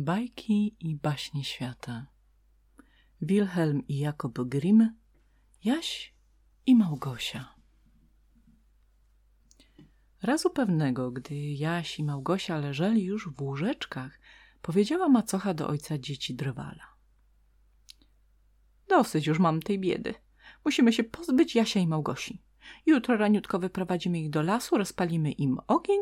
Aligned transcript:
Bajki 0.00 0.76
i 0.80 0.96
baśnie 0.96 1.44
świata 1.44 2.06
Wilhelm 3.20 3.86
i 3.88 3.98
Jakob 3.98 4.38
Grimm 4.38 4.96
Jaś 5.64 6.14
i 6.66 6.76
Małgosia 6.76 7.54
Razu 10.22 10.50
pewnego, 10.50 11.10
gdy 11.10 11.34
Jaś 11.34 11.98
i 11.98 12.04
Małgosia 12.04 12.58
leżeli 12.58 13.04
już 13.04 13.28
w 13.28 13.42
łóżeczkach, 13.42 14.20
powiedziała 14.62 15.08
macocha 15.08 15.54
do 15.54 15.68
ojca 15.68 15.98
dzieci 15.98 16.34
Drwala. 16.34 16.94
Dosyć 18.88 19.26
już 19.26 19.38
mam 19.38 19.62
tej 19.62 19.78
biedy. 19.78 20.14
Musimy 20.64 20.92
się 20.92 21.04
pozbyć 21.04 21.54
Jasia 21.54 21.80
i 21.80 21.86
Małgosi. 21.86 22.42
Jutro 22.86 23.16
raniutko 23.16 23.58
wyprowadzimy 23.58 24.20
ich 24.20 24.30
do 24.30 24.42
lasu, 24.42 24.78
rozpalimy 24.78 25.32
im 25.32 25.58
ogień, 25.66 26.00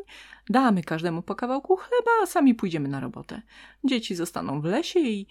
damy 0.51 0.83
każdemu 0.83 1.23
po 1.23 1.35
kawałku 1.35 1.77
chleba, 1.77 2.11
a 2.23 2.27
sami 2.27 2.55
pójdziemy 2.55 2.89
na 2.89 3.01
robotę. 3.01 3.43
Dzieci 3.85 4.15
zostaną 4.15 4.61
w 4.61 4.65
lesie 4.65 5.01
i 5.01 5.27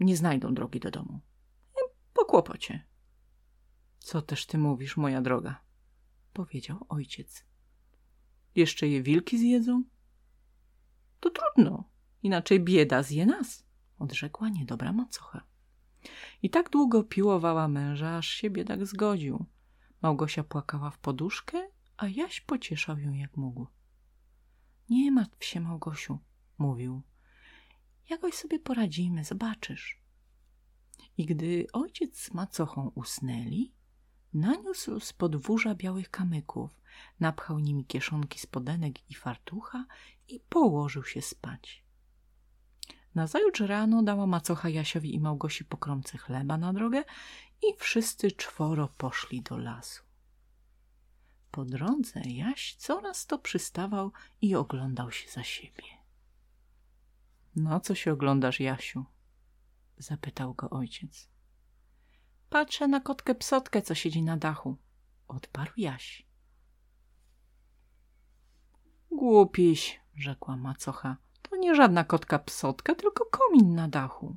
nie 0.00 0.16
znajdą 0.16 0.54
drogi 0.54 0.80
do 0.80 0.90
domu. 0.90 1.20
Po 2.14 2.24
kłopocie. 2.24 2.86
Co 3.98 4.22
też 4.22 4.46
ty 4.46 4.58
mówisz, 4.58 4.96
moja 4.96 5.20
droga? 5.20 5.60
Powiedział 6.32 6.86
ojciec. 6.88 7.44
Jeszcze 8.54 8.88
je 8.88 9.02
wilki 9.02 9.38
zjedzą? 9.38 9.84
To 11.20 11.30
trudno, 11.30 11.84
inaczej 12.22 12.60
bieda 12.60 13.02
zje 13.02 13.26
nas, 13.26 13.66
odrzekła 13.98 14.48
niedobra 14.48 14.92
macocha. 14.92 15.50
I 16.42 16.50
tak 16.50 16.70
długo 16.70 17.04
piłowała 17.04 17.68
męża, 17.68 18.16
aż 18.16 18.28
się 18.28 18.50
biedak 18.50 18.86
zgodził. 18.86 19.46
Małgosia 20.02 20.44
płakała 20.44 20.90
w 20.90 20.98
poduszkę, 20.98 21.68
a 21.96 22.08
Jaś 22.08 22.40
pocieszał 22.40 22.98
ją 22.98 23.12
jak 23.12 23.36
mógł. 23.36 23.66
Nie 24.90 25.12
martw 25.12 25.44
się, 25.44 25.60
Małgosiu, 25.60 26.18
mówił. 26.58 27.02
Jakoś 28.10 28.34
sobie 28.34 28.58
poradzimy, 28.58 29.24
zobaczysz. 29.24 30.02
I 31.18 31.26
gdy 31.26 31.66
ojciec 31.72 32.18
z 32.18 32.34
macochą 32.34 32.92
usnęli, 32.94 33.72
naniósł 34.32 35.00
z 35.00 35.12
podwórza 35.12 35.74
białych 35.74 36.10
kamyków, 36.10 36.80
napchał 37.20 37.58
nimi 37.58 37.84
kieszonki 37.84 38.38
spodenek 38.38 39.10
i 39.10 39.14
fartucha 39.14 39.86
i 40.28 40.40
położył 40.40 41.04
się 41.04 41.22
spać. 41.22 41.84
Nazajutrz 43.14 43.60
rano 43.60 44.02
dała 44.02 44.26
macocha 44.26 44.68
Jasiowi 44.68 45.14
i 45.14 45.20
Małgosi 45.20 45.64
pokromce 45.64 46.18
chleba 46.18 46.58
na 46.58 46.72
drogę 46.72 47.04
i 47.62 47.76
wszyscy 47.78 48.32
czworo 48.32 48.88
poszli 48.88 49.42
do 49.42 49.58
lasu. 49.58 50.02
Po 51.50 51.64
drodze 51.64 52.20
Jaś 52.20 52.74
coraz 52.74 53.26
to 53.26 53.38
przystawał 53.38 54.12
i 54.42 54.54
oglądał 54.54 55.12
się 55.12 55.30
za 55.30 55.44
siebie.– 55.44 55.84
No, 57.56 57.80
co 57.80 57.94
się 57.94 58.12
oglądasz, 58.12 58.60
Jasiu?– 58.60 59.04
zapytał 59.98 60.54
go 60.54 60.70
ojciec.– 60.70 61.28
Patrzę 62.50 62.88
na 62.88 63.00
kotkę 63.00 63.34
psotkę, 63.34 63.82
co 63.82 63.94
siedzi 63.94 64.22
na 64.22 64.36
dachu– 64.36 64.76
odparł 65.28 65.72
Jaś.– 65.76 66.26
Głupiś– 69.10 70.00
rzekła 70.14 70.56
macocha– 70.56 71.16
to 71.50 71.56
nie 71.56 71.74
żadna 71.74 72.04
kotka 72.04 72.38
psotka, 72.38 72.94
tylko 72.94 73.24
komin 73.24 73.74
na 73.74 73.88
dachu. 73.88 74.36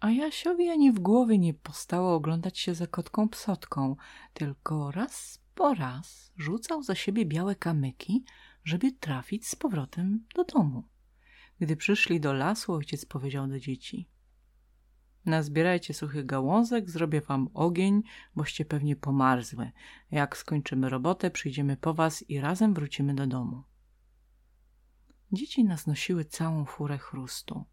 A 0.00 0.10
Jasiowi 0.10 0.68
ani 0.68 0.92
w 0.92 1.00
głowie 1.00 1.38
nie 1.38 1.54
postało 1.54 2.14
oglądać 2.14 2.58
się 2.58 2.74
za 2.74 2.86
kotką 2.86 3.28
psotką, 3.28 3.96
tylko 4.34 4.90
raz 4.90 5.40
po 5.54 5.74
raz 5.74 6.32
rzucał 6.36 6.82
za 6.82 6.94
siebie 6.94 7.26
białe 7.26 7.54
kamyki, 7.54 8.24
żeby 8.64 8.92
trafić 8.92 9.48
z 9.48 9.56
powrotem 9.56 10.26
do 10.34 10.44
domu. 10.44 10.84
Gdy 11.60 11.76
przyszli 11.76 12.20
do 12.20 12.32
lasu, 12.32 12.72
ojciec 12.72 13.06
powiedział 13.06 13.46
do 13.46 13.60
dzieci– 13.60 14.08
Nazbierajcie 15.24 15.94
suchych 15.94 16.26
gałązek, 16.26 16.90
zrobię 16.90 17.20
wam 17.20 17.48
ogień, 17.54 18.02
boście 18.36 18.64
pewnie 18.64 18.96
pomarzły. 18.96 19.70
Jak 20.10 20.36
skończymy 20.36 20.88
robotę, 20.88 21.30
przyjdziemy 21.30 21.76
po 21.76 21.94
was 21.94 22.30
i 22.30 22.40
razem 22.40 22.74
wrócimy 22.74 23.14
do 23.14 23.26
domu. 23.26 23.62
Dzieci 25.32 25.64
naznosiły 25.64 26.24
całą 26.24 26.64
furę 26.64 26.98
chrustu. 26.98 27.64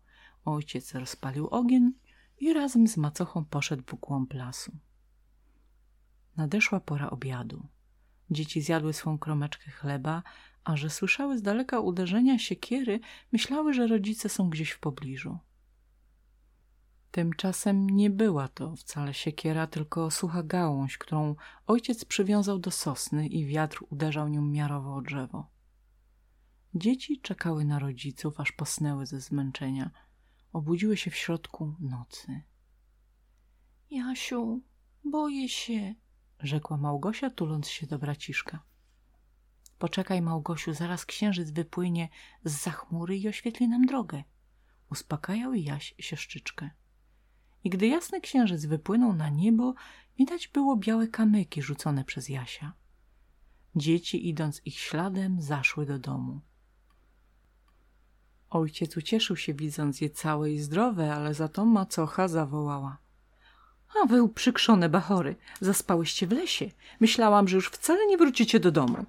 Ojciec 0.45 0.95
rozpalił 0.95 1.47
ogień 1.47 1.91
i 2.37 2.53
razem 2.53 2.87
z 2.87 2.97
macochą 2.97 3.45
poszedł 3.45 3.83
w 3.87 3.95
głąb 3.95 4.33
lasu. 4.33 4.71
Nadeszła 6.37 6.79
pora 6.79 7.09
obiadu. 7.09 7.67
Dzieci 8.31 8.61
zjadły 8.61 8.93
swą 8.93 9.17
kromeczkę 9.17 9.71
chleba, 9.71 10.23
a 10.63 10.77
że 10.77 10.89
słyszały 10.89 11.37
z 11.37 11.41
daleka 11.41 11.79
uderzenia 11.79 12.39
siekiery, 12.39 12.99
myślały, 13.31 13.73
że 13.73 13.87
rodzice 13.87 14.29
są 14.29 14.49
gdzieś 14.49 14.71
w 14.71 14.79
pobliżu. 14.79 15.37
Tymczasem 17.11 17.89
nie 17.89 18.09
była 18.09 18.47
to 18.47 18.75
wcale 18.75 19.13
siekiera, 19.13 19.67
tylko 19.67 20.11
sucha 20.11 20.43
gałąź, 20.43 20.97
którą 20.97 21.35
ojciec 21.67 22.05
przywiązał 22.05 22.59
do 22.59 22.71
sosny 22.71 23.27
i 23.27 23.45
wiatr 23.45 23.79
uderzał 23.89 24.27
nią 24.27 24.41
miarowo 24.41 24.95
o 24.95 25.01
drzewo. 25.01 25.47
Dzieci 26.75 27.21
czekały 27.21 27.65
na 27.65 27.79
rodziców, 27.79 28.39
aż 28.39 28.51
posnęły 28.51 29.05
ze 29.05 29.19
zmęczenia. 29.21 29.91
Obudziły 30.53 30.97
się 30.97 31.11
w 31.11 31.15
środku 31.15 31.75
nocy. 31.79 32.41
Jasiu, 33.89 34.61
boję 35.03 35.49
się, 35.49 35.95
rzekła 36.39 36.77
Małgosia, 36.77 37.29
tuląc 37.29 37.67
się 37.67 37.87
do 37.87 37.99
braciszka. 37.99 38.63
Poczekaj, 39.79 40.21
Małgosiu, 40.21 40.73
zaraz 40.73 41.05
księżyc 41.05 41.51
wypłynie 41.51 42.09
z 42.43 42.63
za 42.63 42.71
chmury 42.71 43.17
i 43.17 43.27
oświetli 43.27 43.67
nam 43.67 43.85
drogę. 43.85 44.23
Uspokajał 44.91 45.53
Jaś 45.53 45.95
sieszczyczkę. 45.99 46.69
I 47.63 47.69
gdy 47.69 47.87
jasny 47.87 48.21
księżyc 48.21 48.65
wypłynął 48.65 49.13
na 49.13 49.29
niebo, 49.29 49.73
widać 50.17 50.47
było 50.47 50.77
białe 50.77 51.07
kamyki 51.07 51.61
rzucone 51.61 52.03
przez 52.03 52.29
Jasia. 52.29 52.73
Dzieci, 53.75 54.29
idąc 54.29 54.61
ich 54.65 54.79
śladem, 54.79 55.41
zaszły 55.41 55.85
do 55.85 55.99
domu. 55.99 56.41
Ojciec 58.49 58.97
ucieszył 58.97 59.35
się, 59.35 59.53
widząc 59.53 60.01
je 60.01 60.09
całe 60.09 60.51
i 60.51 60.59
zdrowe, 60.59 61.13
ale 61.13 61.33
za 61.33 61.47
to 61.47 61.65
macocha 61.65 62.27
zawołała. 62.27 62.97
A 64.03 64.07
wy 64.07 64.23
uprzykrzone 64.23 64.89
bachory, 64.89 65.35
zaspałyście 65.61 66.27
w 66.27 66.31
lesie. 66.31 66.71
Myślałam, 66.99 67.47
że 67.47 67.55
już 67.55 67.69
wcale 67.69 68.07
nie 68.07 68.17
wrócicie 68.17 68.59
do 68.59 68.71
domu. 68.71 69.05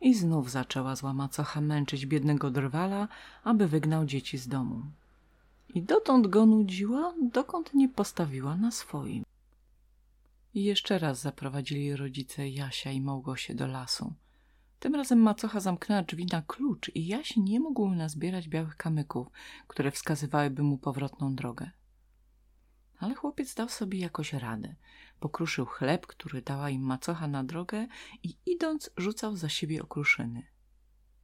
I 0.00 0.14
znów 0.14 0.50
zaczęła 0.50 0.96
zła 0.96 1.12
macocha 1.12 1.60
męczyć 1.60 2.06
biednego 2.06 2.50
drwala, 2.50 3.08
aby 3.44 3.68
wygnał 3.68 4.06
dzieci 4.06 4.38
z 4.38 4.48
domu. 4.48 4.82
I 5.74 5.82
dotąd 5.82 6.26
go 6.26 6.46
nudziła, 6.46 7.14
dokąd 7.22 7.74
nie 7.74 7.88
postawiła 7.88 8.56
na 8.56 8.70
swoim. 8.70 9.24
I 10.54 10.64
jeszcze 10.64 10.98
raz 10.98 11.20
zaprowadzili 11.20 11.96
rodzice 11.96 12.48
Jasia 12.48 12.90
i 12.90 13.00
Małgosie 13.00 13.54
do 13.54 13.66
lasu. 13.66 14.12
Tym 14.78 14.94
razem 14.94 15.18
macocha 15.18 15.60
zamknęła 15.60 16.02
drzwi 16.02 16.26
na 16.26 16.42
klucz 16.42 16.90
i 16.94 17.06
Jaś 17.06 17.36
nie 17.36 17.60
mógł 17.60 17.90
nazbierać 17.90 18.48
białych 18.48 18.76
kamyków, 18.76 19.28
które 19.66 19.90
wskazywałyby 19.90 20.62
mu 20.62 20.78
powrotną 20.78 21.34
drogę. 21.34 21.70
Ale 22.98 23.14
chłopiec 23.14 23.54
dał 23.54 23.68
sobie 23.68 23.98
jakoś 23.98 24.32
radę. 24.32 24.76
Pokruszył 25.20 25.66
chleb, 25.66 26.06
który 26.06 26.42
dała 26.42 26.70
im 26.70 26.82
macocha 26.82 27.28
na 27.28 27.44
drogę 27.44 27.86
i 28.22 28.36
idąc 28.46 28.90
rzucał 28.96 29.36
za 29.36 29.48
siebie 29.48 29.82
okruszyny. 29.82 30.46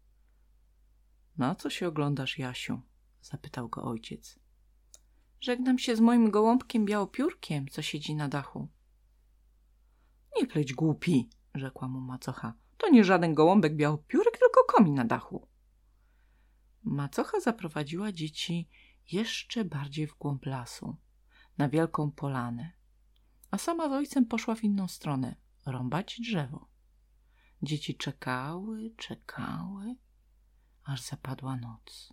–Na 1.38 1.54
co 1.54 1.70
się 1.70 1.88
oglądasz, 1.88 2.38
Jasiu?– 2.38 2.80
zapytał 3.30 3.68
go 3.68 3.82
ojciec.– 3.82 4.38
Żegnam 5.40 5.78
się 5.78 5.96
z 5.96 6.00
moim 6.00 6.30
gołąbkiem 6.30 6.84
białopiórkiem, 6.84 7.68
co 7.68 7.82
siedzi 7.82 8.14
na 8.14 8.28
dachu.– 8.28 8.68
Nie 10.40 10.46
pleć 10.46 10.72
głupi– 10.72 11.28
rzekła 11.54 11.88
mu 11.88 12.00
macocha. 12.00 12.54
To 12.76 12.88
nie 12.88 13.04
żaden 13.04 13.34
gołąbek 13.34 13.76
białopiórek, 13.76 14.38
tylko 14.38 14.64
komin 14.68 14.94
na 14.94 15.04
dachu. 15.04 15.48
Macocha 16.82 17.40
zaprowadziła 17.40 18.12
dzieci 18.12 18.68
jeszcze 19.12 19.64
bardziej 19.64 20.06
w 20.06 20.14
głąb 20.14 20.46
lasu, 20.46 20.96
na 21.58 21.68
wielką 21.68 22.10
polanę, 22.10 22.72
a 23.50 23.58
sama 23.58 23.88
z 23.88 23.92
ojcem 23.92 24.26
poszła 24.26 24.54
w 24.54 24.64
inną 24.64 24.88
stronę, 24.88 25.36
rąbać 25.66 26.20
drzewo. 26.20 26.68
Dzieci 27.62 27.96
czekały, 27.96 28.94
czekały, 28.96 29.96
aż 30.84 31.02
zapadła 31.02 31.56
noc. 31.56 32.12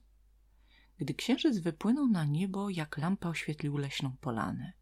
Gdy 0.98 1.14
księżyc 1.14 1.60
wypłynął 1.60 2.08
na 2.08 2.26
niebo, 2.26 2.70
jak 2.70 2.98
lampa 2.98 3.30
oświetlił 3.30 3.78
leśną 3.78 4.18
polanę. 4.22 4.74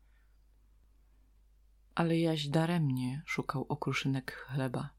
Ale 1.99 2.19
jaś 2.19 2.47
daremnie 2.47 3.23
szukał 3.25 3.65
okruszynek 3.69 4.31
chleba. 4.31 4.89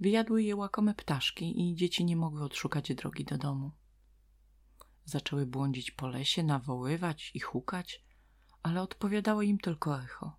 Wyjadły 0.00 0.42
je 0.42 0.56
łakome 0.56 0.94
ptaszki 0.94 1.60
i 1.60 1.74
dzieci 1.74 2.04
nie 2.04 2.16
mogły 2.16 2.44
odszukać 2.44 2.94
drogi 2.94 3.24
do 3.24 3.38
domu. 3.38 3.72
Zaczęły 5.04 5.46
błądzić 5.46 5.90
po 5.90 6.08
lesie, 6.08 6.42
nawoływać 6.42 7.30
i 7.34 7.40
hukać, 7.40 8.04
ale 8.62 8.82
odpowiadało 8.82 9.42
im 9.42 9.58
tylko 9.58 10.02
echo. 10.02 10.36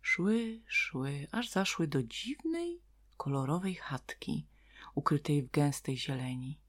Szły, 0.00 0.62
szły, 0.66 1.26
aż 1.32 1.50
zaszły 1.50 1.88
do 1.88 2.02
dziwnej, 2.02 2.82
kolorowej 3.16 3.74
chatki, 3.74 4.48
ukrytej 4.94 5.42
w 5.42 5.50
gęstej 5.50 5.98
zieleni. 5.98 6.60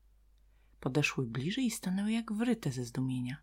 Podeszły 0.80 1.26
bliżej 1.28 1.66
i 1.66 1.72
stanęły 1.72 2.12
jak 2.12 2.34
wryte 2.34 2.72
ze 2.72 2.86
zdumienia. 2.86 3.38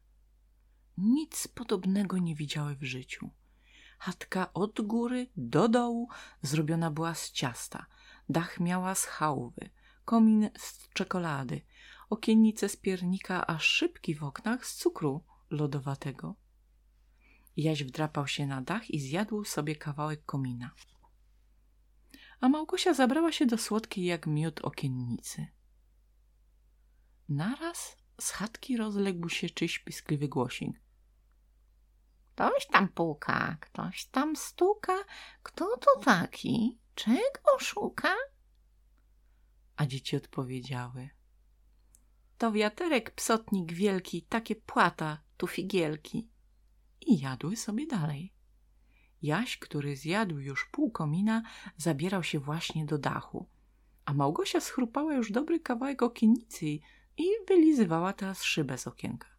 Nic 0.99 1.49
podobnego 1.49 2.19
nie 2.19 2.35
widziały 2.35 2.77
w 2.77 2.83
życiu. 2.83 3.31
Chatka 4.03 4.53
od 4.53 4.81
góry 4.81 5.27
do 5.37 5.69
dołu 5.69 6.09
zrobiona 6.43 6.91
była 6.91 7.15
z 7.15 7.33
ciasta, 7.33 7.87
dach 8.29 8.61
miała 8.61 8.95
z 8.95 9.05
chałwy, 9.05 9.71
komin 10.05 10.51
z 10.59 10.89
czekolady, 10.89 11.61
okiennice 12.11 12.69
z 12.69 12.77
piernika, 12.77 13.47
a 13.47 13.59
szybki 13.59 14.15
w 14.15 14.25
oknach 14.25 14.67
z 14.67 14.75
cukru 14.75 15.25
lodowatego. 15.51 16.35
Jaś 17.57 17.85
wdrapał 17.85 18.27
się 18.27 18.47
na 18.47 18.63
dach 18.63 18.91
i 18.91 19.01
zjadł 19.01 19.45
sobie 19.45 19.77
kawałek 19.77 20.25
komina. 20.25 20.71
A 22.41 22.49
Małgosia 22.49 22.95
zabrała 22.95 23.33
się 23.33 23.47
do 23.47 23.59
słodkiej 23.59 24.05
jak 24.05 24.27
miód 24.27 24.61
okiennicy. 24.61 25.47
Naraz 27.29 27.97
z 28.21 28.31
chatki 28.31 28.77
rozległ 28.77 29.29
się 29.29 29.51
czyś 29.51 29.79
piskliwy 29.79 30.29
głosik. 30.29 30.81
Ktoś 32.35 32.67
tam 32.67 32.89
puka, 32.89 33.57
ktoś 33.61 34.07
tam 34.07 34.37
stuka. 34.37 35.05
Kto 35.43 35.77
to 35.77 36.01
taki? 36.05 36.79
Czego 36.95 37.59
szuka? 37.61 38.15
A 39.77 39.87
dzieci 39.87 40.17
odpowiedziały. 40.17 41.11
To 42.39 42.53
wiaterek 42.53 43.11
psotnik 43.11 43.73
wielki, 43.73 44.23
takie 44.23 44.57
płata, 44.57 45.23
tu 45.37 45.47
figielki. 45.47 46.29
I 47.01 47.21
jadły 47.21 47.57
sobie 47.57 47.87
dalej. 47.87 48.35
Jaś, 49.23 49.59
który 49.59 49.97
zjadł 49.97 50.39
już 50.39 50.69
pół 50.73 50.91
komina, 50.91 51.43
zabierał 51.77 52.23
się 52.23 52.39
właśnie 52.39 52.87
do 52.87 52.99
dachu, 52.99 53.49
a 54.05 54.15
Małgosia 54.15 54.61
schrupała 54.61 55.15
już 55.15 55.33
dobry 55.33 55.61
kawałek 55.61 56.03
okiennicy 56.03 56.67
i 57.17 57.25
wylizywała 57.49 58.13
teraz 58.13 58.43
szybę 58.43 58.79
z 58.79 58.87
okienka. 58.87 59.32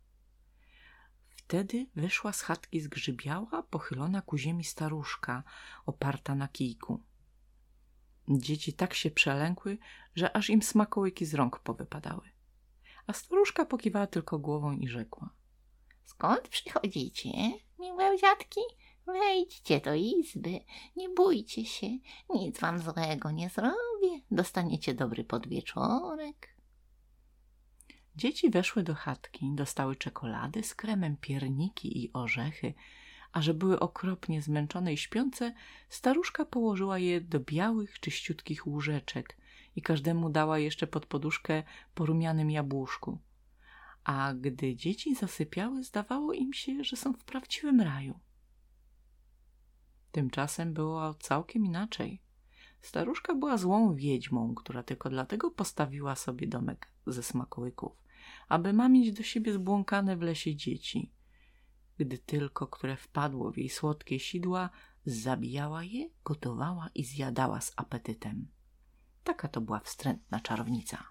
Wtedy 1.53 1.87
wyszła 1.95 2.33
z 2.33 2.41
chatki 2.41 2.81
zgrzybiała, 2.81 3.63
pochylona 3.69 4.21
ku 4.21 4.37
ziemi 4.37 4.63
staruszka, 4.63 5.43
oparta 5.85 6.35
na 6.35 6.47
kijku. 6.47 6.99
Dzieci 8.29 8.73
tak 8.73 8.93
się 8.93 9.11
przelękły, 9.11 9.77
że 10.15 10.37
aż 10.37 10.49
im 10.49 10.63
smakołyki 10.63 11.25
z 11.25 11.33
rąk 11.33 11.59
powypadały. 11.59 12.29
A 13.07 13.13
staruszka 13.13 13.65
pokiwała 13.65 14.07
tylko 14.07 14.39
głową 14.39 14.71
i 14.71 14.87
rzekła. 14.87 15.29
Skąd 16.03 16.47
przychodzicie, 16.47 17.29
miłe 17.79 18.17
dziadki? 18.17 18.61
Wejdźcie 19.05 19.81
do 19.81 19.93
izby, 19.93 20.59
nie 20.95 21.09
bójcie 21.09 21.65
się, 21.65 21.87
nic 22.29 22.59
wam 22.59 22.79
złego 22.79 23.31
nie 23.31 23.49
zrobię, 23.49 24.21
dostaniecie 24.31 24.93
dobry 24.93 25.23
podwieczorek. 25.23 26.52
Dzieci 28.15 28.49
weszły 28.49 28.83
do 28.83 28.95
chatki, 28.95 29.51
dostały 29.55 29.95
czekolady 29.95 30.63
z 30.63 30.75
kremem, 30.75 31.17
pierniki 31.17 32.03
i 32.03 32.13
orzechy, 32.13 32.73
a 33.31 33.41
że 33.41 33.53
były 33.53 33.79
okropnie 33.79 34.41
zmęczone 34.41 34.93
i 34.93 34.97
śpiące, 34.97 35.53
staruszka 35.89 36.45
położyła 36.45 36.99
je 36.99 37.21
do 37.21 37.39
białych, 37.39 37.99
czyściutkich 37.99 38.67
łóżeczek 38.67 39.37
i 39.75 39.81
każdemu 39.81 40.29
dała 40.29 40.59
jeszcze 40.59 40.87
pod 40.87 41.05
poduszkę 41.05 41.63
po 41.95 42.05
rumianym 42.05 42.51
jabłuszku. 42.51 43.19
A 44.03 44.33
gdy 44.33 44.75
dzieci 44.75 45.15
zasypiały, 45.15 45.83
zdawało 45.83 46.33
im 46.33 46.53
się, 46.53 46.83
że 46.83 46.97
są 46.97 47.13
w 47.13 47.23
prawdziwym 47.23 47.81
raju. 47.81 48.19
Tymczasem 50.11 50.73
było 50.73 51.13
całkiem 51.13 51.65
inaczej. 51.65 52.21
Staruszka 52.81 53.35
była 53.35 53.57
złą 53.57 53.95
wiedźmą, 53.95 54.55
która 54.55 54.83
tylko 54.83 55.09
dlatego 55.09 55.51
postawiła 55.51 56.15
sobie 56.15 56.47
domek 56.47 56.87
ze 57.07 57.23
smakołyków, 57.23 58.02
aby 58.49 58.73
mamić 58.73 59.11
do 59.11 59.23
siebie 59.23 59.53
zbłąkane 59.53 60.17
w 60.17 60.21
lesie 60.21 60.55
dzieci. 60.55 61.11
Gdy 61.97 62.17
tylko 62.17 62.67
które 62.67 62.97
wpadło 62.97 63.51
w 63.51 63.57
jej 63.57 63.69
słodkie 63.69 64.19
sidła, 64.19 64.69
zabijała 65.05 65.83
je, 65.83 66.09
gotowała 66.23 66.89
i 66.95 67.03
zjadała 67.03 67.61
z 67.61 67.73
apetytem. 67.75 68.47
Taka 69.23 69.47
to 69.47 69.61
była 69.61 69.79
wstrętna 69.79 70.39
czarownica. 70.39 71.03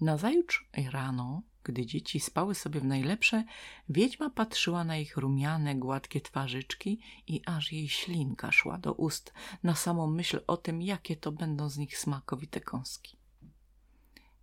Nazajutrz 0.00 0.68
rano 0.90 1.42
gdy 1.64 1.86
dzieci 1.86 2.20
spały 2.20 2.54
sobie 2.54 2.80
w 2.80 2.84
najlepsze, 2.84 3.44
wiedźma 3.88 4.30
patrzyła 4.30 4.84
na 4.84 4.96
ich 4.96 5.16
rumiane, 5.16 5.74
gładkie 5.74 6.20
twarzyczki 6.20 7.00
i 7.26 7.42
aż 7.46 7.72
jej 7.72 7.88
ślinka 7.88 8.52
szła 8.52 8.78
do 8.78 8.92
ust 8.92 9.32
na 9.62 9.74
samą 9.74 10.06
myśl 10.06 10.40
o 10.46 10.56
tym, 10.56 10.82
jakie 10.82 11.16
to 11.16 11.32
będą 11.32 11.68
z 11.68 11.78
nich 11.78 11.98
smakowite 11.98 12.60
kąski. 12.60 13.16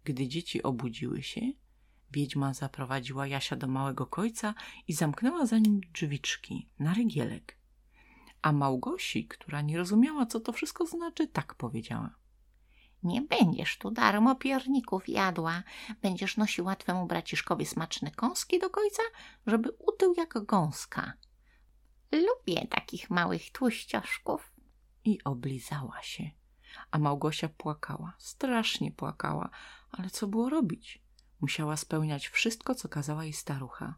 Gdy 0.04 0.28
dzieci 0.28 0.64
obudziły 0.64 1.24
się, 1.24 1.42
wiedźma 2.12 2.54
zaprowadziła 2.54 3.28
Jasia 3.28 3.56
do 3.56 3.68
małego 3.68 4.06
kojca 4.06 4.54
i 4.88 4.94
zamknęła 4.94 5.46
za 5.46 5.58
nim 5.58 5.82
drzwiczki 5.94 6.70
na 6.80 6.94
rygielek. 6.94 7.58
A 8.42 8.52
Małgosi, 8.52 9.28
która 9.28 9.62
nie 9.62 9.78
rozumiała, 9.78 10.26
co 10.26 10.40
to 10.40 10.54
wszystko 10.54 10.86
znaczy, 10.86 11.28
tak 11.28 11.56
powiedziała. 11.56 12.16
Nie 13.04 13.22
będziesz 13.22 13.78
tu 13.78 13.92
darmo 13.92 14.36
pierników 14.36 15.10
jadła. 15.10 15.64
Będziesz 16.02 16.38
nosiła 16.38 16.76
twemu 16.76 17.08
braciszkowi 17.08 17.66
smaczne 17.66 18.12
kąski 18.12 18.60
do 18.60 18.70
końca, 18.70 19.04
żeby 19.48 19.70
utył 19.72 20.14
jak 20.18 20.46
gąska. 20.46 21.14
Lubię 22.12 22.68
takich 22.68 23.10
małych 23.10 23.52
tłuścioszków. 23.52 24.52
I 25.06 25.24
oblizała 25.24 26.02
się. 26.02 26.41
A 26.92 27.00
Małgosia 27.00 27.50
płakała, 27.50 28.14
strasznie 28.18 28.92
płakała, 28.92 29.50
ale 29.92 30.10
co 30.10 30.28
było 30.28 30.50
robić? 30.50 31.02
Musiała 31.42 31.78
spełniać 31.78 32.28
wszystko, 32.28 32.76
co 32.76 32.90
kazała 32.90 33.24
jej 33.24 33.34
starucha. 33.34 33.96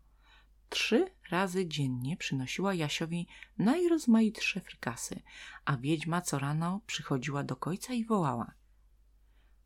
Trzy 0.70 1.12
razy 1.30 1.68
dziennie 1.68 2.18
przynosiła 2.18 2.74
Jasiowi 2.74 3.28
najrozmaitsze 3.58 4.62
frykasy, 4.62 5.22
a 5.66 5.78
wiedźma 5.78 6.22
co 6.22 6.40
rano 6.40 6.82
przychodziła 6.88 7.44
do 7.44 7.56
końca 7.56 7.94
i 7.94 8.06
wołała– 8.06 8.52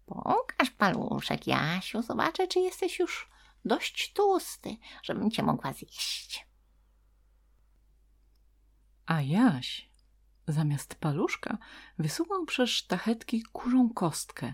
Pokaż 0.08 0.70
paluszek, 0.70 1.48
Jasiu, 1.48 2.02
zobaczę, 2.02 2.48
czy 2.48 2.60
jesteś 2.60 3.00
już 3.00 3.30
dość 3.66 4.14
tłusty, 4.14 4.78
żebym 5.04 5.32
cię 5.32 5.44
mogła 5.44 5.74
zjeść. 5.74 6.48
A 9.06 9.22
Jaś 9.22 9.90
zamiast 10.48 10.96
paluszka 10.96 11.58
wysunął 12.00 12.46
przez 12.46 12.70
sztachetki 12.70 13.44
kurzą 13.44 13.90
kostkę 13.90 14.54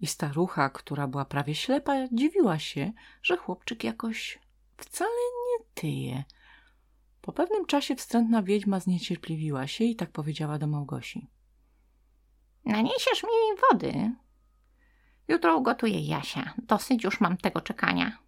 i 0.00 0.06
starucha, 0.06 0.70
która 0.70 1.06
była 1.06 1.24
prawie 1.24 1.54
ślepa, 1.54 1.92
dziwiła 2.12 2.58
się, 2.58 2.92
że 3.22 3.36
chłopczyk 3.36 3.84
jakoś 3.84 4.38
wcale 4.76 5.10
nie 5.10 5.64
tyje. 5.74 6.24
Po 7.20 7.32
pewnym 7.32 7.66
czasie 7.66 7.96
wstrętna 7.96 8.42
wiedźma 8.42 8.80
zniecierpliwiła 8.80 9.66
się 9.66 9.84
i 9.84 9.96
tak 9.96 10.10
powiedziała 10.10 10.58
do 10.58 10.66
Małgosi. 10.66 11.28
Naniesiesz 12.64 13.22
mi 13.22 13.60
wody, 13.70 14.12
Jutro 15.30 15.56
ugotuje 15.56 16.00
Jasia. 16.00 16.54
Dosyć 16.58 17.04
już 17.04 17.20
mam 17.20 17.36
tego 17.36 17.60
czekania. 17.60 18.18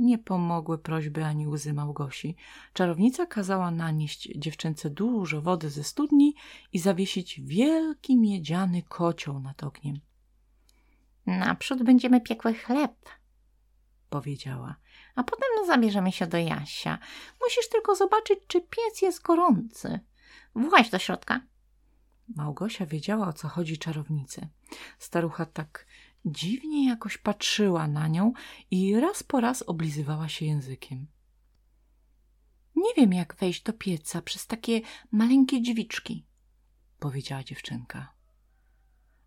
Nie 0.00 0.18
pomogły 0.18 0.78
prośby 0.78 1.24
ani 1.24 1.48
łzy 1.48 1.72
Małgosi. 1.72 2.36
Czarownica 2.72 3.26
kazała 3.26 3.70
nanieść 3.70 4.28
dziewczęce 4.36 4.90
dużo 4.90 5.42
wody 5.42 5.70
ze 5.70 5.84
studni 5.84 6.34
i 6.72 6.78
zawiesić 6.78 7.40
wielki 7.40 8.16
miedziany 8.16 8.82
kocioł 8.82 9.40
nad 9.40 9.64
ogniem. 9.64 10.00
Naprzód 11.26 11.82
będziemy 11.82 12.20
piekły 12.20 12.54
chleb, 12.54 13.08
powiedziała. 14.10 14.76
A 15.14 15.24
potem 15.24 15.48
no, 15.56 15.66
zabierzemy 15.66 16.12
się 16.12 16.26
do 16.26 16.38
Jasia. 16.38 16.98
Musisz 17.42 17.68
tylko 17.68 17.94
zobaczyć, 17.94 18.38
czy 18.46 18.60
piec 18.60 19.02
jest 19.02 19.22
gorący. 19.22 20.00
Właź 20.54 20.90
do 20.90 20.98
środka. 20.98 21.40
Małgosia 22.36 22.86
wiedziała, 22.86 23.28
o 23.28 23.32
co 23.32 23.48
chodzi 23.48 23.78
czarownicy. 23.78 24.48
Starucha 24.98 25.46
tak 25.46 25.86
dziwnie 26.24 26.88
jakoś 26.88 27.18
patrzyła 27.18 27.88
na 27.88 28.08
nią 28.08 28.32
i 28.70 29.00
raz 29.00 29.22
po 29.22 29.40
raz 29.40 29.62
oblizywała 29.62 30.28
się 30.28 30.46
językiem. 30.46 31.06
Nie 32.76 32.94
wiem, 32.96 33.12
jak 33.12 33.34
wejść 33.34 33.62
do 33.62 33.72
pieca 33.72 34.22
przez 34.22 34.46
takie 34.46 34.80
maleńkie 35.10 35.60
drzwiczki, 35.60 36.26
powiedziała 36.98 37.44
dziewczynka. 37.44 38.12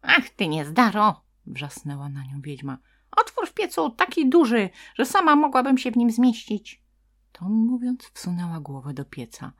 Ach, 0.01 0.29
ty 0.29 0.47
niezdaro, 0.47 1.21
wrzasnęła 1.45 2.09
na 2.09 2.23
nią 2.23 2.41
wiedźma. 2.41 2.77
Otwórz 3.11 3.49
w 3.49 3.53
piecu 3.53 3.89
taki 3.89 4.29
duży, 4.29 4.69
że 4.95 5.05
sama 5.05 5.35
mogłabym 5.35 5.77
się 5.77 5.91
w 5.91 5.97
nim 5.97 6.11
zmieścić. 6.11 6.83
To 7.31 7.45
mówiąc, 7.45 8.03
wsunęła 8.13 8.59
głowę 8.59 8.93
do 8.93 9.05
pieca, 9.05 9.53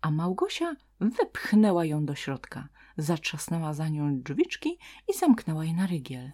a 0.00 0.10
Małgosia 0.10 0.76
wypchnęła 1.00 1.84
ją 1.84 2.04
do 2.04 2.14
środka, 2.14 2.68
zatrzasnęła 2.96 3.74
za 3.74 3.88
nią 3.88 4.20
drzwiczki 4.22 4.78
i 5.08 5.18
zamknęła 5.18 5.64
je 5.64 5.74
na 5.74 5.86
rygiel. 5.86 6.32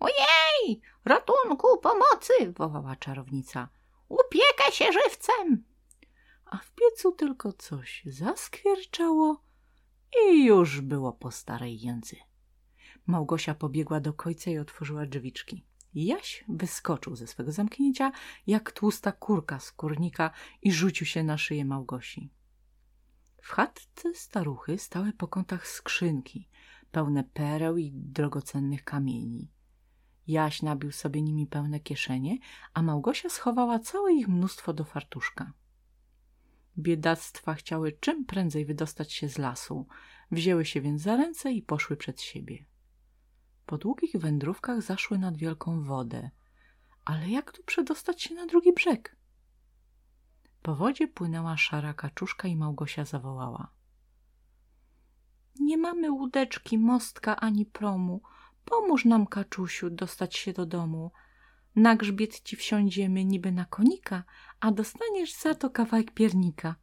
Ojej! 0.00 0.80
Ratunku, 1.04 1.78
pomocy! 1.78 2.52
wołała 2.56 2.96
czarownica. 2.96 3.68
Upiekę 4.08 4.72
się 4.72 4.84
żywcem! 4.92 5.64
A 6.44 6.58
w 6.58 6.72
piecu 6.72 7.12
tylko 7.12 7.52
coś 7.52 8.02
zaskwierczało 8.06 9.42
i 10.22 10.44
już 10.44 10.80
było 10.80 11.12
po 11.12 11.30
starej 11.30 11.80
jędzy. 11.80 12.16
Małgosia 13.06 13.54
pobiegła 13.54 14.00
do 14.00 14.12
kojca 14.12 14.50
i 14.50 14.58
otworzyła 14.58 15.06
drzwiczki. 15.06 15.66
Jaś 15.94 16.44
wyskoczył 16.48 17.16
ze 17.16 17.26
swego 17.26 17.52
zamknięcia 17.52 18.12
jak 18.46 18.72
tłusta 18.72 19.12
kurka 19.12 19.58
z 19.58 19.72
kurnika 19.72 20.30
i 20.62 20.72
rzucił 20.72 21.06
się 21.06 21.22
na 21.22 21.38
szyję 21.38 21.64
Małgosi. 21.64 22.30
W 23.42 23.48
chatce 23.48 24.14
staruchy 24.14 24.78
stały 24.78 25.12
po 25.12 25.28
kątach 25.28 25.68
skrzynki, 25.68 26.48
pełne 26.90 27.24
pereł 27.24 27.76
i 27.76 27.92
drogocennych 27.94 28.84
kamieni. 28.84 29.50
Jaś 30.30 30.62
nabił 30.62 30.92
sobie 30.92 31.22
nimi 31.22 31.46
pełne 31.46 31.80
kieszenie, 31.80 32.38
a 32.74 32.82
Małgosia 32.82 33.28
schowała 33.28 33.78
całe 33.78 34.12
ich 34.12 34.28
mnóstwo 34.28 34.72
do 34.72 34.84
fartuszka. 34.84 35.52
Biedactwa 36.78 37.54
chciały 37.54 37.92
czym 37.92 38.24
prędzej 38.24 38.66
wydostać 38.66 39.12
się 39.12 39.28
z 39.28 39.38
lasu, 39.38 39.86
wzięły 40.30 40.64
się 40.64 40.80
więc 40.80 41.02
za 41.02 41.16
ręce 41.16 41.52
i 41.52 41.62
poszły 41.62 41.96
przed 41.96 42.20
siebie. 42.20 42.64
Po 43.66 43.78
długich 43.78 44.16
wędrówkach 44.16 44.82
zaszły 44.82 45.18
nad 45.18 45.36
wielką 45.36 45.82
wodę, 45.82 46.30
ale 47.04 47.28
jak 47.28 47.52
tu 47.52 47.62
przedostać 47.62 48.22
się 48.22 48.34
na 48.34 48.46
drugi 48.46 48.72
brzeg? 48.72 49.16
Po 50.62 50.74
wodzie 50.74 51.08
płynęła 51.08 51.56
szara 51.56 51.94
kaczuszka 51.94 52.48
i 52.48 52.56
Małgosia 52.56 53.04
zawołała. 53.04 53.70
Nie 55.60 55.78
mamy 55.78 56.10
łódeczki, 56.10 56.78
mostka 56.78 57.36
ani 57.36 57.66
promu. 57.66 58.20
Pomóż 58.64 59.04
nam, 59.04 59.26
kaczusiu, 59.26 59.90
dostać 59.90 60.36
się 60.36 60.52
do 60.52 60.66
domu. 60.66 61.10
Na 61.76 61.96
grzbiet 61.96 62.40
ci 62.40 62.56
wsiądziemy 62.56 63.24
niby 63.24 63.52
na 63.52 63.64
konika, 63.64 64.24
a 64.60 64.70
dostaniesz 64.70 65.34
za 65.34 65.54
to 65.54 65.70
kawałek 65.70 66.14
piernika. 66.14 66.74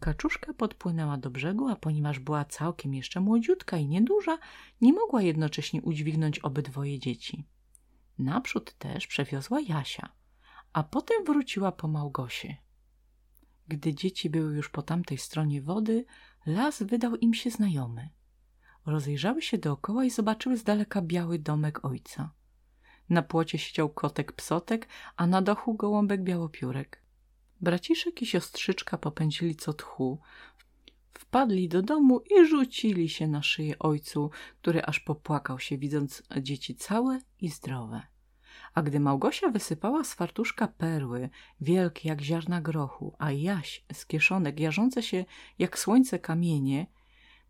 Kaczuszka 0.00 0.54
podpłynęła 0.54 1.16
do 1.16 1.30
brzegu, 1.30 1.68
a 1.68 1.76
ponieważ 1.76 2.18
była 2.18 2.44
całkiem 2.44 2.94
jeszcze 2.94 3.20
młodziutka 3.20 3.76
i 3.76 3.86
nieduża, 3.86 4.38
nie 4.80 4.92
mogła 4.92 5.22
jednocześnie 5.22 5.82
udźwignąć 5.82 6.38
obydwoje 6.38 6.98
dzieci. 6.98 7.46
Naprzód 8.18 8.72
też 8.78 9.06
przewiozła 9.06 9.60
Jasia, 9.60 10.08
a 10.72 10.82
potem 10.82 11.24
wróciła 11.24 11.72
po 11.72 11.88
Małgosie. 11.88 12.56
Gdy 13.68 13.94
dzieci 13.94 14.30
były 14.30 14.56
już 14.56 14.68
po 14.68 14.82
tamtej 14.82 15.18
stronie 15.18 15.62
wody, 15.62 16.04
las 16.46 16.82
wydał 16.82 17.16
im 17.16 17.34
się 17.34 17.50
znajomy. 17.50 18.08
Rozejrzały 18.88 19.42
się 19.42 19.58
dookoła 19.58 20.04
i 20.04 20.10
zobaczyły 20.10 20.56
z 20.56 20.64
daleka 20.64 21.02
biały 21.02 21.38
domek 21.38 21.84
ojca. 21.84 22.30
Na 23.08 23.22
płocie 23.22 23.58
siedział 23.58 23.88
kotek 23.88 24.32
psotek, 24.32 24.88
a 25.16 25.26
na 25.26 25.42
dachu 25.42 25.74
gołąbek 25.74 26.22
białopiórek. 26.22 27.02
Braciszek 27.60 28.22
i 28.22 28.26
siostrzyczka 28.26 28.98
popędzili 28.98 29.56
co 29.56 29.72
tchu, 29.72 30.18
wpadli 31.12 31.68
do 31.68 31.82
domu 31.82 32.20
i 32.20 32.46
rzucili 32.46 33.08
się 33.08 33.26
na 33.26 33.42
szyję 33.42 33.78
ojcu, 33.78 34.30
który 34.60 34.82
aż 34.82 35.00
popłakał 35.00 35.58
się, 35.58 35.78
widząc 35.78 36.22
dzieci 36.40 36.74
całe 36.74 37.20
i 37.40 37.48
zdrowe. 37.48 38.02
A 38.74 38.82
gdy 38.82 39.00
Małgosia 39.00 39.50
wysypała 39.50 40.04
z 40.04 40.14
fartuszka 40.14 40.68
perły, 40.68 41.30
wielkie 41.60 42.08
jak 42.08 42.20
ziarna 42.20 42.60
grochu, 42.60 43.14
a 43.18 43.32
Jaś 43.32 43.84
z 43.92 44.06
kieszonek 44.06 44.60
jarzące 44.60 45.02
się 45.02 45.24
jak 45.58 45.78
słońce 45.78 46.18
kamienie, 46.18 46.86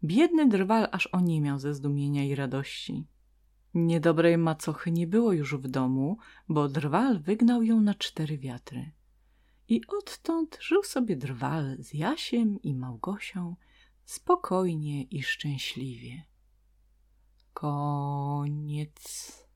biedny 0.04 0.48
drwal 0.48 0.88
aż 0.92 1.06
oniemiał 1.06 1.58
ze 1.58 1.74
zdumienia 1.74 2.24
i 2.24 2.34
radości. 2.34 3.06
Niedobrej 3.74 4.38
macochy 4.38 4.90
nie 4.90 5.06
było 5.06 5.32
już 5.32 5.56
w 5.56 5.68
domu, 5.68 6.18
bo 6.48 6.68
drwal 6.68 7.20
wygnał 7.20 7.62
ją 7.62 7.80
na 7.80 7.94
cztery 7.94 8.38
wiatry. 8.38 8.90
I 9.68 9.80
odtąd 9.86 10.58
żył 10.60 10.82
sobie 10.82 11.16
drwal 11.16 11.76
z 11.78 11.94
Jasiem 11.94 12.62
i 12.62 12.74
Małgosią 12.74 13.56
spokojnie 14.04 15.02
i 15.02 15.22
szczęśliwie. 15.22 16.22
Koniec. 17.52 19.47